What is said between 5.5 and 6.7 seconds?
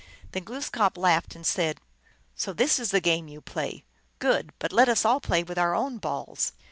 our own balls."